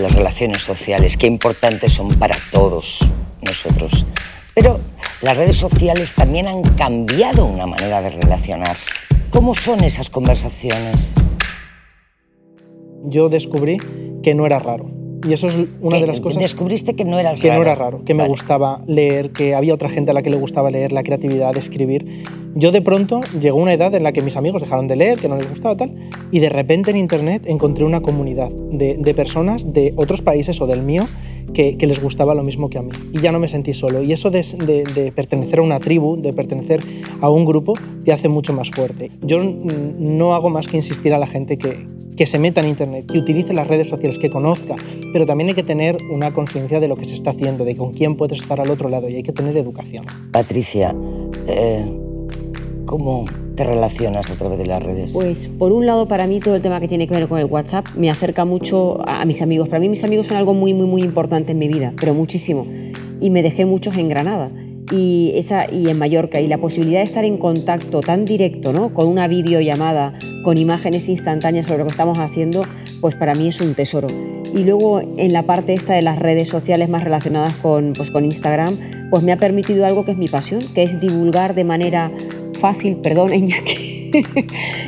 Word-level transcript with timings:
las 0.00 0.14
relaciones 0.14 0.58
sociales, 0.58 1.16
qué 1.16 1.26
importantes 1.26 1.92
son 1.92 2.14
para 2.18 2.36
todos 2.50 2.98
nosotros. 3.42 4.06
Pero 4.54 4.80
las 5.22 5.36
redes 5.36 5.56
sociales 5.56 6.14
también 6.14 6.48
han 6.48 6.62
cambiado 6.76 7.44
una 7.44 7.66
manera 7.66 8.02
de 8.02 8.10
relacionarse. 8.10 8.90
¿Cómo 9.30 9.54
son 9.54 9.84
esas 9.84 10.10
conversaciones? 10.10 11.14
Yo 13.04 13.28
descubrí 13.28 13.78
que 14.22 14.34
no 14.34 14.46
era 14.46 14.58
raro 14.58 14.99
y 15.26 15.32
eso 15.32 15.48
es 15.48 15.58
una 15.80 15.98
de 15.98 16.06
las 16.06 16.20
cosas... 16.20 16.42
Descubriste 16.42 16.94
que 16.94 17.04
no 17.04 17.18
era 17.18 17.30
raro. 17.30 17.42
Que 17.42 17.52
no 17.52 17.62
era 17.62 17.74
raro, 17.74 18.04
que 18.04 18.14
me 18.14 18.26
gustaba 18.26 18.82
leer, 18.86 19.30
que 19.30 19.54
había 19.54 19.74
otra 19.74 19.88
gente 19.88 20.10
a 20.10 20.14
la 20.14 20.22
que 20.22 20.30
le 20.30 20.36
gustaba 20.36 20.70
leer, 20.70 20.92
la 20.92 21.02
creatividad, 21.02 21.56
escribir. 21.56 22.24
Yo 22.54 22.72
de 22.72 22.82
pronto 22.82 23.20
llegó 23.40 23.58
una 23.58 23.72
edad 23.72 23.94
en 23.94 24.02
la 24.02 24.12
que 24.12 24.22
mis 24.22 24.36
amigos 24.36 24.62
dejaron 24.62 24.88
de 24.88 24.96
leer, 24.96 25.18
que 25.18 25.28
no 25.28 25.36
les 25.36 25.48
gustaba 25.48 25.76
tal, 25.76 25.94
y 26.30 26.40
de 26.40 26.48
repente 26.48 26.90
en 26.90 26.96
Internet 26.96 27.42
encontré 27.46 27.84
una 27.84 28.00
comunidad 28.00 28.50
de, 28.50 28.96
de 28.98 29.14
personas 29.14 29.72
de 29.72 29.92
otros 29.96 30.22
países 30.22 30.60
o 30.60 30.66
del 30.66 30.82
mío 30.82 31.06
que, 31.52 31.86
les 31.86 32.00
gustaba 32.00 32.34
lo 32.34 32.42
mismo 32.42 32.68
que 32.68 32.78
a 32.78 32.82
mí. 32.82 32.90
Y 33.12 33.20
ya 33.20 33.32
no 33.32 33.38
me 33.38 33.48
sentí 33.48 33.74
solo. 33.74 34.02
Y 34.02 34.12
eso 34.12 34.30
de, 34.30 34.42
de, 34.94 35.12
pertenecer 35.12 35.58
a 35.58 35.62
una 35.62 35.80
tribu, 35.80 36.16
de 36.20 36.32
pertenecer 36.32 36.80
a 37.20 37.30
un 37.30 37.44
grupo, 37.44 37.74
te 38.04 38.12
hace 38.12 38.28
mucho 38.28 38.52
más 38.52 38.70
fuerte. 38.70 39.10
Yo 39.22 39.42
no 39.42 40.34
hago 40.34 40.50
más 40.50 40.68
que 40.68 40.76
insistir 40.76 41.12
a 41.14 41.18
la 41.18 41.26
gente 41.26 41.58
que, 41.58 41.86
que 42.20 42.26
se 42.26 42.38
meta 42.38 42.60
en 42.60 42.68
Internet, 42.68 43.06
que 43.10 43.16
utilice 43.16 43.54
las 43.54 43.66
redes 43.66 43.88
sociales, 43.88 44.18
que 44.18 44.28
conozca, 44.28 44.76
pero 45.10 45.24
también 45.24 45.48
hay 45.48 45.54
que 45.54 45.62
tener 45.62 45.96
una 46.10 46.34
conciencia 46.34 46.78
de 46.78 46.86
lo 46.86 46.94
que 46.94 47.06
se 47.06 47.14
está 47.14 47.30
haciendo, 47.30 47.64
de 47.64 47.74
con 47.74 47.94
quién 47.94 48.14
puedes 48.14 48.42
estar 48.42 48.60
al 48.60 48.68
otro 48.68 48.90
lado 48.90 49.08
y 49.08 49.16
hay 49.16 49.22
que 49.22 49.32
tener 49.32 49.56
educación. 49.56 50.04
Patricia, 50.30 50.94
eh, 51.48 51.90
¿cómo 52.84 53.24
te 53.56 53.64
relacionas 53.64 54.30
a 54.30 54.34
través 54.34 54.58
de 54.58 54.66
las 54.66 54.82
redes? 54.82 55.12
Pues 55.14 55.48
por 55.48 55.72
un 55.72 55.86
lado 55.86 56.08
para 56.08 56.26
mí 56.26 56.40
todo 56.40 56.56
el 56.56 56.60
tema 56.60 56.78
que 56.78 56.88
tiene 56.88 57.08
que 57.08 57.14
ver 57.14 57.26
con 57.26 57.38
el 57.38 57.46
WhatsApp 57.46 57.86
me 57.96 58.10
acerca 58.10 58.44
mucho 58.44 58.98
a, 59.08 59.24
mis 59.24 59.40
amigos. 59.40 59.70
Para 59.70 59.80
mí 59.80 59.88
mis 59.88 60.04
amigos 60.04 60.26
son 60.26 60.36
algo 60.36 60.52
muy, 60.52 60.74
muy, 60.74 60.86
muy 60.86 61.00
importante 61.00 61.52
en 61.52 61.58
mi 61.58 61.68
vida, 61.68 61.94
pero 61.98 62.12
muchísimo. 62.12 62.66
Y 63.18 63.30
me 63.30 63.42
dejé 63.42 63.64
muchos 63.64 63.96
en 63.96 64.10
Granada 64.10 64.50
y, 64.90 65.32
esa, 65.34 65.72
y 65.72 65.88
en 65.88 65.98
Mallorca 65.98 66.40
y 66.40 66.48
la 66.48 66.58
posibilidad 66.58 67.00
de 67.00 67.04
estar 67.04 67.24
en 67.24 67.38
contacto 67.38 68.00
tan 68.00 68.24
directo, 68.24 68.72
¿no? 68.72 68.92
con 68.92 69.06
una 69.06 69.28
videollamada, 69.28 70.14
con 70.42 70.58
imágenes 70.58 71.08
instantáneas 71.08 71.66
sobre 71.66 71.78
lo 71.78 71.84
que 71.84 71.92
estamos 71.92 72.18
haciendo, 72.18 72.64
pues 73.00 73.14
para 73.14 73.34
mí 73.34 73.48
es 73.48 73.60
un 73.60 73.74
tesoro. 73.74 74.08
Y 74.54 74.64
luego 74.64 75.00
en 75.00 75.32
la 75.32 75.44
parte 75.44 75.74
esta 75.74 75.94
de 75.94 76.02
las 76.02 76.18
redes 76.18 76.48
sociales 76.48 76.88
más 76.88 77.04
relacionadas 77.04 77.54
con, 77.54 77.92
pues 77.92 78.10
con 78.10 78.24
Instagram, 78.24 78.76
pues 79.10 79.22
me 79.22 79.32
ha 79.32 79.36
permitido 79.36 79.86
algo 79.86 80.04
que 80.04 80.12
es 80.12 80.18
mi 80.18 80.28
pasión, 80.28 80.60
que 80.74 80.82
es 80.82 81.00
divulgar 81.00 81.54
de 81.54 81.64
manera 81.64 82.10
fácil, 82.58 82.96
perdón, 82.96 83.30
que 84.10 84.24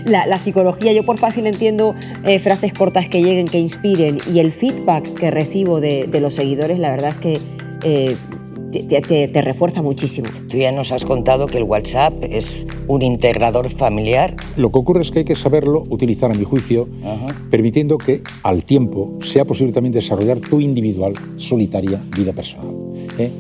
la, 0.05 0.27
la, 0.27 0.39
psicología, 0.39 0.93
yo 0.93 1.05
por 1.05 1.17
fácil 1.17 1.47
entiendo 1.47 1.95
eh, 2.25 2.41
frases 2.41 2.73
cortas 2.73 3.09
que 3.09 3.23
lleguen, 3.23 3.47
que 3.47 3.61
inspiren 3.61 4.19
y 4.33 4.41
el 4.41 4.51
feedback 4.51 5.15
que 5.15 5.31
recibo 5.31 5.81
de, 5.81 6.09
de 6.11 6.21
los 6.21 6.35
seguidores, 6.35 6.81
la 6.81 6.91
verdad 6.91 7.11
es 7.11 7.19
que 7.19 7.39
eh, 7.85 8.17
te, 8.73 9.29
te, 9.29 9.43
refuerza 9.43 9.83
muchísimo. 9.83 10.29
Tú 10.49 10.57
ya 10.57 10.73
nos 10.73 10.93
has 10.93 11.05
contado 11.05 11.47
que 11.47 11.59
el 11.59 11.65
WhatsApp 11.65 12.15
es 12.23 12.67
un 12.89 13.03
integrador 13.03 13.69
familiar. 13.69 14.35
Lo 14.57 14.73
que 14.73 14.79
ocurre 14.79 15.03
es 15.03 15.11
que 15.11 15.21
hay 15.21 15.25
que 15.25 15.37
saberlo 15.37 15.85
utilizar, 15.91 16.31
a 16.33 16.35
mi 16.35 16.45
juicio, 16.45 16.89
permitiendo 17.51 17.99
que 17.99 18.23
al 18.43 18.65
tiempo 18.65 19.19
sea 19.23 19.45
posible 19.45 19.73
también 19.73 19.93
desarrollar 19.93 20.41
tu 20.41 20.61
individual, 20.61 21.13
solitaria 21.37 22.03
vida 22.17 22.33
personal. 22.33 22.75
¿eh? 23.19 23.31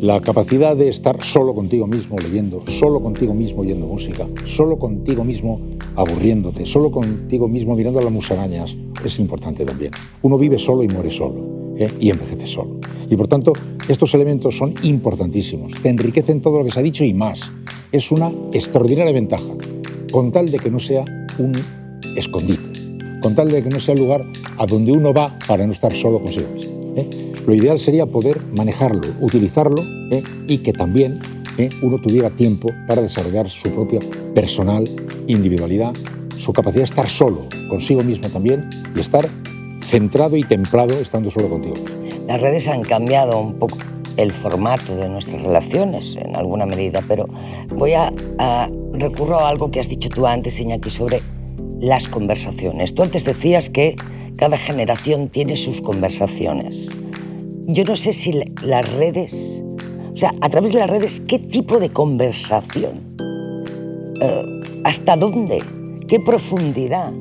La 0.00 0.20
capacidad 0.20 0.76
de 0.76 0.88
estar 0.88 1.22
solo 1.22 1.54
contigo 1.54 1.86
mismo 1.86 2.18
leyendo, 2.18 2.62
solo 2.66 3.00
contigo 3.00 3.34
mismo 3.34 3.60
oyendo 3.60 3.86
música, 3.86 4.26
solo 4.46 4.78
contigo 4.78 5.24
mismo 5.24 5.60
aburriéndote, 5.94 6.64
solo 6.64 6.90
contigo 6.90 7.48
mismo 7.48 7.76
mirando 7.76 8.00
a 8.00 8.02
las 8.02 8.12
musarañas, 8.12 8.76
es 9.04 9.18
importante 9.18 9.64
también. 9.64 9.92
Uno 10.22 10.38
vive 10.38 10.58
solo 10.58 10.82
y 10.82 10.88
muere 10.88 11.10
solo 11.10 11.59
¿eh? 11.76 11.88
y 11.98 12.10
envejece 12.10 12.46
solo. 12.46 12.78
Y 13.08 13.16
por 13.16 13.28
tanto, 13.28 13.52
estos 13.88 14.14
elementos 14.14 14.56
son 14.56 14.74
importantísimos, 14.82 15.72
te 15.82 15.88
enriquecen 15.88 16.40
todo 16.40 16.58
lo 16.58 16.64
que 16.64 16.70
se 16.70 16.80
ha 16.80 16.82
dicho 16.82 17.04
y 17.04 17.14
más. 17.14 17.50
Es 17.92 18.12
una 18.12 18.30
extraordinaria 18.52 19.12
ventaja, 19.12 19.52
con 20.12 20.30
tal 20.30 20.46
de 20.46 20.58
que 20.58 20.70
no 20.70 20.78
sea 20.78 21.04
un 21.38 21.52
escondite, 22.16 22.70
con 23.20 23.34
tal 23.34 23.50
de 23.50 23.62
que 23.62 23.68
no 23.68 23.80
sea 23.80 23.94
el 23.94 24.00
lugar 24.00 24.24
a 24.58 24.66
donde 24.66 24.92
uno 24.92 25.12
va 25.12 25.36
para 25.46 25.66
no 25.66 25.72
estar 25.72 25.92
solo 25.92 26.20
consigo 26.20 26.48
mismo. 26.54 26.94
¿eh? 26.96 27.08
Lo 27.46 27.54
ideal 27.54 27.78
sería 27.78 28.06
poder 28.06 28.40
manejarlo, 28.56 29.08
utilizarlo 29.20 29.82
¿eh? 30.10 30.22
y 30.46 30.58
que 30.58 30.72
también 30.72 31.18
uno 31.82 31.98
tuviera 31.98 32.30
tiempo 32.30 32.70
para 32.86 33.02
desarrollar 33.02 33.50
su 33.50 33.70
propia 33.70 34.00
personal 34.34 34.88
individualidad, 35.26 35.92
su 36.38 36.54
capacidad 36.54 36.82
de 36.82 36.86
estar 36.86 37.06
solo 37.06 37.46
consigo 37.68 38.02
mismo 38.02 38.30
también 38.30 38.70
y 38.96 39.00
estar 39.00 39.28
centrado 39.82 40.36
y 40.36 40.42
templado 40.42 40.98
estando 40.98 41.30
solo 41.30 41.48
contigo. 41.48 41.76
Las 42.26 42.40
redes 42.40 42.68
han 42.68 42.82
cambiado 42.82 43.38
un 43.38 43.56
poco 43.56 43.76
el 44.16 44.30
formato 44.32 44.96
de 44.96 45.08
nuestras 45.08 45.42
relaciones 45.42 46.16
en 46.16 46.36
alguna 46.36 46.66
medida, 46.66 47.02
pero 47.06 47.26
voy 47.74 47.92
a, 47.94 48.12
recurro 48.92 49.40
a 49.40 49.48
algo 49.48 49.70
que 49.70 49.80
has 49.80 49.88
dicho 49.88 50.08
tú 50.08 50.26
antes, 50.26 50.60
Iñaki, 50.60 50.90
sobre 50.90 51.22
las 51.80 52.08
conversaciones. 52.08 52.94
Tú 52.94 53.02
antes 53.02 53.24
decías 53.24 53.70
que 53.70 53.96
cada 54.36 54.58
generación 54.58 55.28
tiene 55.28 55.56
sus 55.56 55.80
conversaciones 55.80 56.88
yo 57.72 57.84
no 57.84 57.96
sé 57.96 58.12
si 58.12 58.32
las 58.62 58.92
redes, 58.94 59.62
o 60.12 60.16
sea, 60.16 60.34
a 60.40 60.48
través 60.48 60.72
de 60.72 60.80
las 60.80 60.90
redes, 60.90 61.22
¿qué 61.26 61.38
tipo 61.38 61.78
de 61.78 61.90
conversación? 61.90 63.00
Eh, 64.20 64.60
¿Hasta 64.84 65.16
dónde? 65.16 65.62
¿Qué 66.08 66.18
profundidad? 66.20 67.12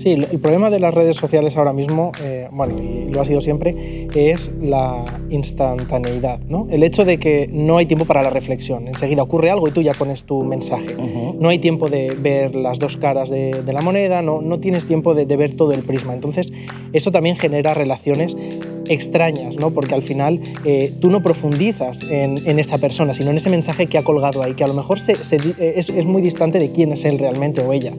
Sí, 0.00 0.12
el 0.12 0.40
problema 0.40 0.70
de 0.70 0.80
las 0.80 0.94
redes 0.94 1.18
sociales 1.18 1.58
ahora 1.58 1.74
mismo, 1.74 2.12
eh, 2.24 2.48
bueno, 2.50 2.74
y 2.82 3.12
lo 3.12 3.20
ha 3.20 3.24
sido 3.26 3.42
siempre, 3.42 4.08
es 4.14 4.50
la 4.58 5.04
instantaneidad, 5.28 6.40
¿no? 6.48 6.66
El 6.70 6.84
hecho 6.84 7.04
de 7.04 7.18
que 7.18 7.50
no 7.52 7.76
hay 7.76 7.84
tiempo 7.84 8.06
para 8.06 8.22
la 8.22 8.30
reflexión. 8.30 8.88
Enseguida 8.88 9.22
ocurre 9.22 9.50
algo 9.50 9.68
y 9.68 9.72
tú 9.72 9.82
ya 9.82 9.92
pones 9.92 10.24
tu 10.24 10.42
mensaje. 10.42 10.96
No 11.38 11.50
hay 11.50 11.58
tiempo 11.58 11.88
de 11.88 12.16
ver 12.18 12.54
las 12.54 12.78
dos 12.78 12.96
caras 12.96 13.28
de, 13.28 13.62
la 13.70 13.82
moneda, 13.82 14.22
no, 14.22 14.40
no 14.40 14.58
tienes 14.58 14.86
tiempo 14.86 15.12
de, 15.12 15.26
de, 15.26 15.36
ver 15.36 15.54
todo 15.54 15.72
el 15.72 15.82
prisma. 15.82 16.14
Entonces, 16.14 16.50
eso 16.94 17.12
también 17.12 17.36
genera 17.36 17.74
relaciones 17.74 18.34
extrañas, 18.90 19.56
¿no? 19.56 19.70
porque 19.70 19.94
al 19.94 20.02
final 20.02 20.40
eh, 20.64 20.92
tú 21.00 21.10
no 21.10 21.22
profundizas 21.22 21.98
en, 22.10 22.58
esa 22.58 22.78
persona, 22.78 23.14
sino 23.14 23.30
en 23.30 23.36
ese 23.36 23.48
mensaje 23.48 23.86
que 23.86 23.96
ha 23.96 24.02
colgado 24.02 24.42
ahí, 24.42 24.54
que 24.54 24.64
a 24.64 24.66
lo 24.66 24.74
mejor 24.74 24.98
eh, 25.08 25.74
es, 25.76 26.06
muy 26.06 26.20
distante 26.20 26.58
de 26.58 26.72
quién 26.72 26.92
es 26.92 27.04
él 27.04 27.18
realmente 27.18 27.62
o 27.62 27.72
ella. 27.72 27.92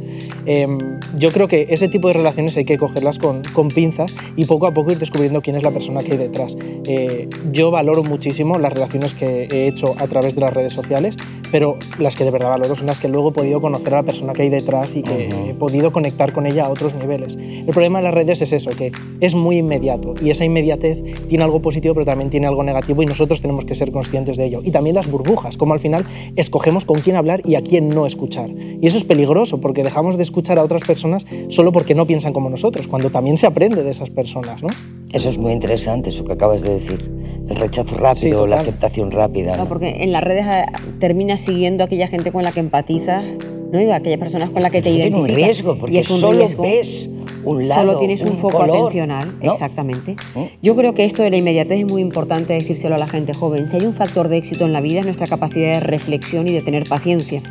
Em, 0.45 0.77
yo 1.17 1.31
creo 1.31 1.47
que 1.47 1.67
ese 1.69 1.87
tipo 1.87 2.09
de 2.09 2.15
relaciones 2.15 2.57
hay 2.57 2.65
que 2.65 2.77
cogerlas 2.77 3.17
con, 3.19 3.41
pinzas 3.73 4.13
y 4.35 4.45
poco 4.45 4.67
a 4.67 4.73
poco 4.73 4.91
ir 4.91 4.99
descubriendo 4.99 5.41
quién 5.41 5.55
es 5.55 5.63
la 5.63 5.71
persona 5.71 6.01
que 6.01 6.11
hay 6.11 6.17
detrás. 6.17 6.57
Eh, 6.85 7.29
yo 7.51 7.71
valoro 7.71 8.03
muchísimo 8.03 8.59
las 8.59 8.73
relaciones 8.73 9.13
que 9.13 9.47
he 9.49 9.67
hecho 9.67 9.95
a 9.97 10.07
través 10.07 10.35
de 10.35 10.41
las 10.41 10.53
redes 10.53 10.73
sociales, 10.73 11.15
pero 11.51 11.77
las 11.99 12.15
que 12.15 12.23
de 12.23 12.31
verdad 12.31 12.49
valoro 12.49 12.75
son 12.75 12.87
las 12.87 12.99
que 12.99 13.07
luego 13.07 13.29
he 13.29 13.33
podido 13.33 13.61
conocer 13.61 13.93
a 13.93 13.97
la 13.97 14.03
persona 14.03 14.33
que 14.33 14.43
hay 14.43 14.49
detrás 14.49 14.95
y 14.95 15.03
que 15.03 15.29
he 15.49 15.53
podido 15.53 15.91
conectar 15.91 16.31
con 16.33 16.45
ella 16.45 16.65
a 16.65 16.69
otros 16.69 16.95
niveles. 16.95 17.35
El 17.35 17.65
problema 17.67 17.99
de 17.99 18.03
las 18.03 18.13
redes 18.13 18.41
es 18.41 18.53
eso, 18.53 18.71
que 18.71 18.91
es 19.19 19.35
muy 19.35 19.57
inmediato 19.57 20.13
y 20.21 20.29
esa 20.29 20.45
inmediatez 20.45 21.27
tiene 21.27 21.43
algo 21.43 21.61
positivo, 21.61 21.93
pero 21.93 22.05
también 22.05 22.29
tiene 22.29 22.47
algo 22.47 22.63
negativo 22.63 23.03
y 23.03 23.05
nosotros 23.05 23.41
tenemos 23.41 23.65
que 23.65 23.75
ser 23.75 23.91
conscientes 23.91 24.37
de 24.37 24.45
ello. 24.45 24.61
Y 24.63 24.71
también 24.71 24.95
las 24.95 25.09
burbujas, 25.09 25.57
como 25.57 25.73
al 25.73 25.79
final 25.79 26.05
escogemos 26.35 26.85
con 26.85 27.01
quién 27.01 27.15
hablar 27.15 27.41
y 27.45 27.55
a 27.55 27.61
quién 27.61 27.89
no 27.89 28.05
escuchar. 28.05 28.49
Y 28.49 28.85
eso 28.87 28.97
es 28.97 29.03
peligroso 29.03 29.59
porque 29.59 29.83
dejamos 29.83 30.17
de 30.17 30.23
escuchar 30.23 30.59
a 30.59 30.63
otras 30.63 30.83
personas 30.83 31.25
solo 31.49 31.71
porque 31.71 31.95
no 31.95 32.05
piensan 32.05 32.33
como 32.33 32.49
nosotros, 32.49 32.87
cuando 32.87 33.09
también 33.09 33.37
se 33.37 33.47
aprende 33.47 33.83
de 33.83 33.91
esas 33.91 34.09
personas, 34.09 34.63
¿no? 34.63 34.69
Eso 35.13 35.29
es 35.29 35.37
muy 35.37 35.51
interesante, 35.51 36.09
eso 36.09 36.23
que 36.23 36.33
acabas 36.33 36.61
de 36.61 36.73
decir. 36.73 37.20
El 37.51 37.57
rechazo 37.57 37.97
rápido, 37.97 38.47
la 38.47 38.57
aceptación 38.57 39.11
rápida. 39.11 39.57
¿no? 39.57 39.67
porque 39.67 40.03
en 40.03 40.13
las 40.13 40.23
redes 40.23 40.45
ah, 40.47 40.71
terminas 40.99 41.41
siguiendo 41.41 41.83
a 41.83 41.85
aquella 41.85 42.07
gente 42.07 42.31
con 42.31 42.43
la 42.43 42.53
que 42.53 42.61
empatizas, 42.61 43.25
¿no? 43.71 43.81
Y 43.81 43.89
a 43.89 43.97
aquellas 43.97 44.19
personas 44.19 44.49
con 44.51 44.61
las 44.61 44.71
que 44.71 44.81
te 44.81 44.89
identificas. 44.89 45.27
Es 45.27 45.29
un 45.29 45.35
riesgo, 45.35 45.77
porque 45.77 45.97
es 45.97 46.09
un 46.09 46.19
solo 46.19 46.37
riesgo. 46.37 46.63
ves 46.63 47.09
un 47.43 47.67
lado, 47.67 47.81
Solo 47.81 47.97
tienes 47.97 48.23
un, 48.23 48.37
foco 48.37 48.63
atencional, 48.63 49.35
exactamente. 49.41 50.15
Yo 50.61 50.75
creo 50.77 50.93
que 50.93 51.03
esto 51.03 51.23
de 51.23 51.29
la 51.29 51.37
inmediatez 51.37 51.79
es 51.79 51.85
muy 51.85 52.01
importante 52.01 52.53
decírselo 52.53 52.95
a 52.95 52.97
la 52.97 53.07
gente 53.07 53.33
joven. 53.33 53.69
Si 53.69 53.77
hay 53.77 53.85
un 53.85 53.93
factor 53.93 54.29
de 54.29 54.37
éxito 54.37 54.65
en 54.65 54.71
la 54.71 54.79
vida 54.79 54.99
es 54.99 55.05
nuestra 55.05 55.27
capacidad 55.27 55.73
de 55.73 55.79
reflexión 55.81 56.47
y 56.47 56.53
de 56.53 56.61
tener 56.61 56.87
paciencia. 56.87 57.41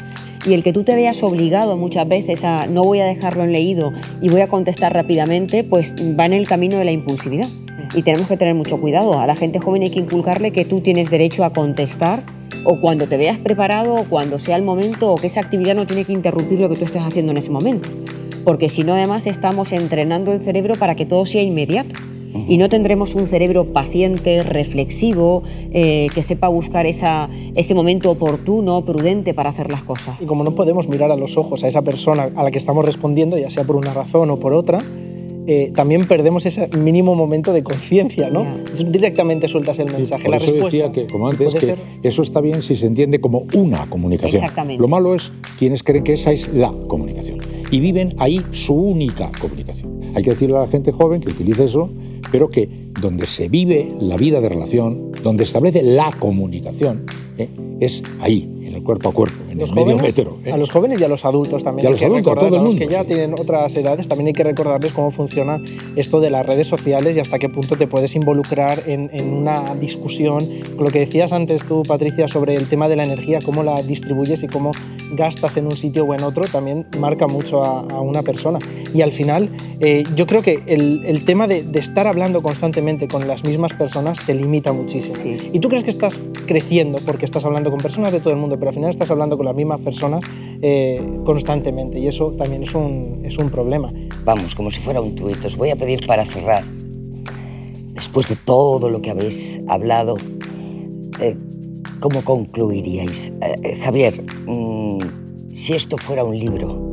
Y 0.47 0.55
el 0.55 0.63
que 0.63 0.73
tú 0.73 0.85
te 0.85 0.95
veas 0.95 1.23
obligado 1.23 1.77
muchas 1.77 2.09
veces 2.09 2.45
a 2.45 2.67
no 2.67 2.83
voy 2.83 3.01
a 3.01 3.05
dejarlo 3.05 3.45
en 3.45 3.53
leído 3.53 3.93
y 4.23 4.31
voy 4.31 4.41
a 4.41 4.49
contestar 4.49 4.95
rápidamente, 4.95 5.65
pues 5.65 5.95
va 6.19 6.25
en 6.25 6.33
el 6.33 6.49
camino 6.49 6.79
de 6.79 6.85
la 6.87 6.93
impulsividad. 6.93 7.49
Y 7.95 8.03
tenemos 8.03 8.29
que 8.29 8.37
tener 8.37 8.55
mucho 8.55 8.81
cuidado. 8.81 9.19
A 9.19 9.27
la 9.27 9.35
gente 9.35 9.59
joven 9.59 9.83
hay 9.83 9.91
que 9.91 9.99
inculcarle 9.99 10.53
que 10.53 10.65
tú 10.65 10.81
tienes 10.81 11.11
derecho 11.11 11.45
a 11.45 11.51
contestar 11.51 12.23
o 12.65 12.81
cuando 12.81 13.07
te 13.07 13.17
veas 13.17 13.39
preparado 13.39 13.95
o 13.95 14.05
cuando 14.05 14.39
sea 14.39 14.57
el 14.57 14.63
momento 14.63 15.13
o 15.13 15.17
que 15.17 15.27
esa 15.27 15.41
actividad 15.41 15.75
no 15.75 15.87
tiene 15.87 16.05
que 16.05 16.13
interrumpir 16.13 16.61
lo 16.61 16.69
que 16.69 16.77
tú 16.77 16.85
estés 16.85 17.03
haciendo 17.03 17.33
en 17.33 17.39
ese 17.39 17.51
momento 17.51 17.89
porque 18.45 18.69
si 18.69 18.85
no 18.85 18.95
además 18.95 19.27
estamos 19.27 19.73
entrenando 19.73 20.33
el 20.33 20.41
cerebro 20.41 20.77
para 20.77 20.95
que 20.95 21.07
todo 21.07 21.27
sea 21.27 21.43
inmediato. 21.43 21.95
Y 22.49 22.59
no 22.59 22.69
tendremos 22.69 23.17
un 23.17 23.27
cerebro 23.27 23.67
paciente, 23.67 24.45
reflexivo, 24.45 25.43
eh, 25.73 26.07
que 26.15 26.23
sepa 26.23 26.47
buscar 26.47 26.87
esa, 26.87 27.29
ese 27.57 27.75
momento 27.75 28.11
oportuno, 28.11 28.85
prudente 28.85 29.35
para 29.35 29.51
hacer 29.51 29.69
las 29.69 29.83
cosas. 29.83 30.21
Y 30.21 30.27
como 30.27 30.45
no 30.45 30.55
podemos 30.55 30.89
mirar 30.89 31.11
a 31.11 31.17
los 31.17 31.37
ojos 31.37 31.65
a 31.65 31.69
esa 31.69 31.83
persona 31.83 32.31
a 32.35 32.45
la 32.45 32.51
que 32.53 32.59
estamos 32.59 32.85
respondiendo, 32.85 33.37
ya 33.37 33.51
sea 33.51 33.65
por 33.65 33.75
una 33.75 33.93
razón 33.95 34.31
o 34.31 34.39
por 34.39 34.53
otra, 34.53 34.79
eh, 35.53 35.73
también 35.75 36.07
perdemos 36.07 36.47
ese 36.47 36.69
mínimo 36.79 37.17
momento 37.17 37.53
de 37.53 37.65
conciencia, 37.65 38.31
¿no? 38.31 38.47
Directamente 38.89 39.49
sueltas 39.49 39.81
el 39.81 39.91
mensaje, 39.93 40.23
por 40.23 40.37
eso 40.37 40.53
decía 40.53 40.93
que, 40.93 41.09
como 41.09 41.27
antes, 41.27 41.53
que 41.57 41.75
eso 42.05 42.23
está 42.23 42.41
bien 42.41 42.63
si 42.63 42.77
se 42.77 42.87
entiende 42.87 43.21
como 43.21 43.47
una 43.55 43.91
comunicación. 43.91 44.45
Lo 44.79 44.87
malo 44.87 45.13
es 45.13 45.33
quienes 45.59 45.83
creen 45.83 46.05
que 46.05 46.13
esa 46.13 46.31
es 46.31 46.47
la 46.55 46.73
comunicación 46.87 47.39
y 47.69 47.81
viven 47.81 48.15
ahí 48.19 48.41
su 48.53 48.75
única 48.75 49.33
comunicación. 49.41 50.01
Hay 50.15 50.23
que 50.23 50.31
decirle 50.31 50.57
a 50.57 50.61
la 50.61 50.69
gente 50.69 50.93
joven 50.93 51.21
que 51.21 51.31
utilice 51.31 51.65
eso, 51.65 51.91
pero 52.31 52.49
que 52.49 52.69
donde 53.01 53.27
se 53.27 53.49
vive 53.49 53.93
la 53.99 54.17
vida 54.17 54.41
de 54.41 54.49
relación, 54.49 55.11
donde 55.25 55.43
establece 55.43 55.83
la 55.83 56.13
comunicación, 56.13 57.07
¿eh? 57.39 57.49
es 57.81 58.05
ahí, 58.21 58.49
en 58.71 58.77
el 58.77 58.83
cuerpo 58.83 59.11
a 59.11 59.13
cuerpo, 59.13 59.37
en 59.51 59.61
el 59.61 59.73
medio 59.73 59.97
metro. 59.99 60.39
¿eh? 60.45 60.53
A 60.53 60.57
los 60.57 60.71
jóvenes 60.71 61.01
y 61.01 61.05
a 61.05 61.09
los 61.09 61.25
adultos 61.25 61.63
también. 61.63 61.85
Y 61.85 61.87
a 61.89 61.91
los 61.91 62.03
adultos, 62.03 62.37
a 62.37 62.41
todo 62.41 62.57
el 62.57 62.63
mundo. 62.63 62.79
que 62.79 62.89
ya 62.89 63.05
tienen 63.05 63.35
otras 63.35 63.77
edades, 63.77 64.09
también 64.09 64.29
hay 64.29 64.33
que 64.33 64.45
recordarles 64.45 64.93
cómo 64.93 65.11
funciona 65.11 65.61
esto 65.97 66.21
de 66.21 66.31
las 66.31 66.47
redes 66.47 66.67
sociales 66.67 67.17
y 67.17 67.21
hasta 67.21 67.39
qué 67.39 67.49
punto 67.49 67.77
te 67.77 67.87
puedes 67.87 68.15
involucrar 68.15 68.85
en, 68.87 69.11
en 69.13 69.33
una 69.33 69.75
discusión. 69.75 70.47
Con 70.77 70.87
lo 70.87 70.91
que 70.91 71.01
decías 71.01 71.33
antes 71.33 71.65
tú, 71.65 71.83
Patricia, 71.83 72.29
sobre 72.29 72.55
el 72.55 72.69
tema 72.69 72.89
de 72.89 72.97
la 72.97 73.03
energía, 73.03 73.41
cómo 73.45 73.63
la 73.63 73.83
distribuyes 73.83 74.43
y 74.43 74.47
cómo 74.47 74.73
gastas 75.13 75.57
en 75.57 75.67
un 75.67 75.77
sitio 75.77 76.05
o 76.05 76.15
en 76.15 76.23
otro, 76.23 76.45
también 76.45 76.87
marca 76.99 77.27
mucho 77.27 77.65
a, 77.65 77.81
a 77.81 78.01
una 78.01 78.23
persona. 78.23 78.59
Y 78.95 79.03
al 79.03 79.13
final, 79.13 79.49
eh, 79.81 80.05
yo 80.15 80.27
creo 80.27 80.43
que 80.43 80.63
el, 80.67 81.05
el 81.07 81.25
tema 81.25 81.47
de, 81.47 81.63
de, 81.63 81.79
estar 81.79 82.07
hablando 82.07 82.43
constantemente 82.43 83.09
con 83.09 83.27
las 83.27 83.45
mismas 83.45 83.73
personas 83.73 84.19
te 84.25 84.35
limita 84.35 84.73
muchísimo. 84.73 85.15
Sí. 85.15 85.37
Y 85.53 85.61
tú 85.61 85.69
crees 85.69 85.85
que 85.85 85.91
estás 85.91 86.21
creciendo 86.47 86.99
porque 87.07 87.25
estás 87.25 87.45
hablando 87.45 87.71
con 87.71 87.81
personas 87.81 88.13
de 88.13 88.21
todo 88.21 88.33
el 88.33 88.39
mundo, 88.39 88.59
pero 88.61 88.69
al 88.69 88.75
final 88.75 88.91
estás 88.91 89.11
hablando 89.11 89.37
con 89.37 89.47
las 89.47 89.57
mismas 89.57 89.81
personas 89.81 90.23
eh, 90.63 91.03
constantemente 91.25 91.99
y 91.99 92.07
eso 92.07 92.33
también 92.33 92.63
es 92.63 92.75
un, 92.75 93.23
es 93.25 93.39
un 93.39 93.51
problema. 93.51 93.89
Vamos, 94.25 94.55
como 94.55 94.71
si 94.71 94.81
fuera 94.81 95.01
un 95.01 95.15
tuit. 95.15 95.43
Os 95.45 95.57
voy 95.57 95.71
a 95.71 95.77
pedir 95.77 96.07
para 96.07 96.27
cerrar, 96.27 96.63
después 97.95 98.29
de 98.29 98.37
todo 98.37 98.91
lo 98.91 99.01
que 99.01 99.11
habéis 99.11 99.61
hablado, 99.67 100.17
eh, 101.21 101.37
¿cómo 101.99 102.23
concluiríais? 102.23 103.33
Eh, 103.41 103.81
Javier, 103.83 104.23
mmm, 104.47 104.99
si 105.55 105.73
esto 105.73 105.97
fuera 105.97 106.23
un 106.23 106.39
libro, 106.39 106.93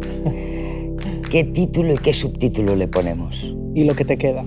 ¿qué 1.30 1.44
título 1.44 1.94
y 1.94 1.98
qué 1.98 2.14
subtítulo 2.14 2.78
le 2.78 2.88
ponemos? 2.88 3.54
Y 3.76 3.84
lo 3.84 3.94
que 3.96 4.06
te 4.06 4.18
queda. 4.18 4.46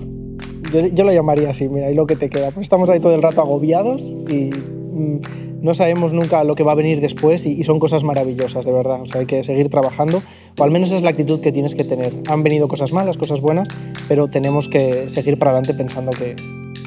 Yo, 0.73 0.87
yo 0.87 1.03
lo 1.03 1.13
llamaría 1.13 1.51
así, 1.51 1.69
mira, 1.69 1.91
y 1.91 1.93
lo 1.93 2.07
que 2.07 2.15
te 2.15 2.29
queda. 2.29 2.49
Pues 2.49 2.65
estamos 2.65 2.89
ahí 2.89 2.99
todo 2.99 3.13
el 3.13 3.21
rato 3.21 3.41
agobiados 3.41 4.01
y 4.01 4.49
mmm, 4.49 5.19
no 5.61 5.73
sabemos 5.73 6.13
nunca 6.13 6.43
lo 6.43 6.55
que 6.55 6.63
va 6.63 6.71
a 6.71 6.75
venir 6.75 7.01
después 7.01 7.45
y, 7.45 7.51
y, 7.51 7.63
son 7.63 7.79
cosas 7.79 8.03
maravillosas, 8.03 8.65
de 8.65 8.71
verdad. 8.71 9.01
O 9.01 9.05
sea, 9.05 9.21
hay 9.21 9.27
que 9.27 9.43
seguir 9.43 9.69
trabajando, 9.69 10.23
o 10.57 10.63
al 10.63 10.71
menos 10.71 10.89
esa 10.89 10.97
es 10.97 11.03
la 11.03 11.09
actitud 11.09 11.39
que 11.39 11.51
tienes 11.51 11.75
que 11.75 11.83
tener. 11.83 12.13
Han 12.27 12.43
venido 12.43 12.67
cosas 12.67 12.93
malas, 12.93 13.17
cosas 13.17 13.41
buenas, 13.41 13.67
pero 14.07 14.27
tenemos 14.27 14.67
que 14.67 15.09
seguir 15.09 15.37
para 15.37 15.51
adelante 15.51 15.73
pensando 15.73 16.11
que, 16.11 16.35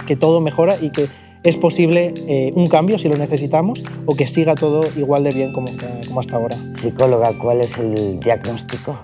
que 0.06 0.16
todo 0.16 0.40
mejora 0.40 0.76
y 0.80 0.90
que 0.90 1.08
es 1.44 1.58
posible 1.58 2.14
eh, 2.26 2.52
un 2.54 2.68
cambio 2.68 2.98
si 2.98 3.06
lo 3.08 3.18
necesitamos 3.18 3.82
o 4.06 4.16
que 4.16 4.26
siga 4.26 4.54
todo 4.54 4.80
igual 4.96 5.24
de 5.24 5.30
bien 5.30 5.52
como, 5.52 5.68
como 6.06 6.20
hasta 6.20 6.36
ahora. 6.36 6.56
Psicóloga, 6.80 7.32
¿cuál 7.38 7.60
es 7.60 7.76
el 7.76 8.18
diagnóstico? 8.18 8.98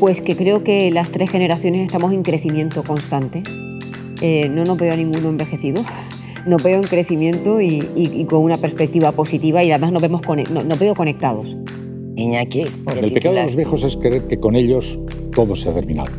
Pues 0.00 0.22
que 0.22 0.34
creo 0.34 0.64
que 0.64 0.90
las 0.90 1.10
tres 1.10 1.30
generaciones 1.30 1.82
estamos 1.82 2.12
en 2.12 2.22
crecimiento 2.22 2.82
constante. 2.82 3.42
Eh, 4.22 4.48
no 4.48 4.64
nos 4.64 4.78
veo 4.78 4.92
a 4.92 4.96
ninguno 4.96 5.28
envejecido 5.28 5.84
nos 6.46 6.62
veo 6.62 6.76
en 6.76 6.84
crecimiento 6.84 7.60
y, 7.60 7.86
y, 7.96 8.20
y, 8.20 8.24
con 8.24 8.40
una 8.40 8.58
perspectiva 8.58 9.12
positiva 9.12 9.62
y 9.62 9.70
además 9.70 9.92
nos, 9.92 10.02
vemos 10.02 10.22
nos, 10.50 10.64
nos 10.64 10.78
veo 10.78 10.94
conectados. 10.94 11.56
Iñaki. 12.16 12.64
Bueno, 12.84 13.00
el 13.00 13.12
pecado 13.12 13.34
de 13.34 13.42
los 13.44 13.56
viejos 13.56 13.82
es 13.84 13.96
creer 13.96 14.26
que 14.26 14.38
con 14.38 14.54
ellos 14.54 14.98
todo 15.34 15.56
se 15.56 15.68
ha 15.68 15.74
terminado. 15.74 16.10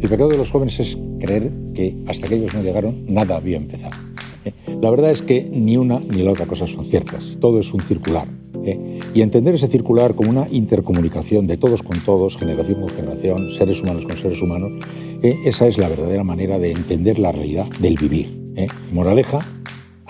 El 0.00 0.08
pecado 0.08 0.28
de 0.28 0.36
los 0.36 0.50
jóvenes 0.50 0.80
es 0.80 0.96
creer 1.20 1.50
que 1.74 1.96
hasta 2.08 2.28
que 2.28 2.36
ellos 2.36 2.54
no 2.54 2.62
llegaron 2.62 3.04
nada 3.06 3.36
había 3.36 3.56
empezado. 3.56 3.94
¿eh? 4.44 4.52
La 4.80 4.90
verdad 4.90 5.10
es 5.10 5.22
que 5.22 5.48
ni 5.52 5.76
una 5.76 6.00
ni 6.00 6.22
la 6.22 6.32
otra 6.32 6.46
cosa 6.46 6.66
son 6.66 6.84
ciertas. 6.84 7.38
Todo 7.40 7.60
es 7.60 7.72
un 7.72 7.80
circular. 7.80 8.26
¿eh? 8.64 8.98
Y 9.14 9.22
entender 9.22 9.54
ese 9.54 9.68
circular 9.68 10.14
como 10.14 10.30
una 10.30 10.46
intercomunicación 10.50 11.46
de 11.46 11.56
todos 11.56 11.82
con 11.82 12.00
todos, 12.04 12.36
generación 12.36 12.80
con 12.80 12.88
generación, 12.88 13.50
seres 13.50 13.80
humanos 13.80 14.04
con 14.04 14.16
seres 14.16 14.42
humanos, 14.42 14.72
¿eh? 15.22 15.34
esa 15.44 15.66
es 15.66 15.78
la 15.78 15.88
verdadera 15.88 16.24
manera 16.24 16.58
de 16.58 16.72
entender 16.72 17.18
la 17.18 17.32
realidad 17.32 17.66
del 17.80 17.96
vivir. 17.96 18.42
Moraleja, 18.92 19.40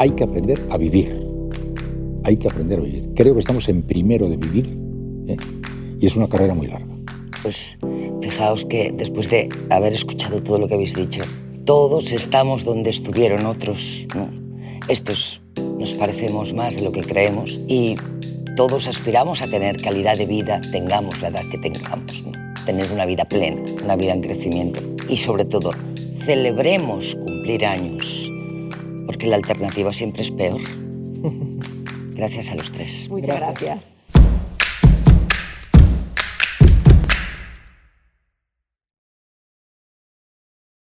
hay 0.03 0.11
que 0.11 0.25
aprender 0.25 0.61
a 0.69 0.77
vivir. 0.77 1.25
Hay 2.25 2.37
que 2.37 2.49
aprender 2.49 2.81
a 2.81 2.83
vivir. 2.83 3.13
Creo 3.15 3.35
que 3.35 3.41
estamos 3.41 3.69
en 3.69 3.83
primero 3.83 4.29
de 4.29 4.37
vivir 4.37 4.77
¿eh? 5.29 5.37
y 6.01 6.07
es 6.07 6.17
una 6.17 6.29
carrera 6.29 6.55
muy 6.55 6.67
larga. 6.67 6.93
Pues 7.41 7.79
fijaos 8.21 8.65
que 8.65 8.91
después 8.93 9.31
de 9.31 9.49
haber 9.71 9.93
escuchado 9.93 10.43
todo 10.43 10.59
lo 10.59 10.67
que 10.67 10.75
habéis 10.75 10.95
dicho, 10.95 11.23
todos 11.65 12.11
estamos 12.11 12.65
donde 12.65 12.91
estuvieron 12.91 13.47
otros. 13.47 14.09
Estos 14.89 15.41
nos 15.79 15.93
parecemos 15.93 16.53
más 16.53 16.75
de 16.75 16.83
lo 16.83 16.91
que 16.91 17.03
creemos 17.03 17.61
y 17.69 17.95
todos 18.57 18.89
aspiramos 18.89 19.41
a 19.41 19.47
tener 19.47 19.77
calidad 19.77 20.19
de 20.19 20.27
vida, 20.27 20.61
tengamos 20.73 21.23
la 21.23 21.29
edad 21.29 21.43
que 21.49 21.59
tengamos, 21.59 22.25
tener 22.67 22.91
una 22.91 23.07
vida 23.07 23.25
plena, 23.25 23.63
una 23.85 23.95
vida 23.95 24.15
en 24.15 24.21
crecimiento 24.23 24.81
y 25.09 25.17
sobre 25.17 25.45
todo 25.45 25.71
celebremos 26.25 27.15
cumplir 27.25 27.65
años 27.67 28.32
porque 29.23 29.31
la 29.31 29.37
alternativa 29.37 29.93
siempre 29.93 30.23
es 30.23 30.33
peor. 30.33 30.61
Gracias 32.17 32.49
a 32.49 32.57
los 32.57 32.73
tres. 32.73 33.09
Muchas 33.09 33.37
gracias. 33.37 33.61
gracias. 33.61 33.92